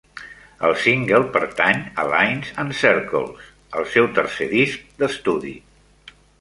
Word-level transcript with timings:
El 0.69 0.71
single 0.85 1.27
pertany 1.35 1.83
a 2.03 2.07
"Lines 2.15 2.49
and 2.65 2.75
circles", 2.79 3.53
el 3.83 3.89
seu 3.99 4.11
tercer 4.19 4.51
disc 4.57 4.93
d'estudi. 5.03 5.57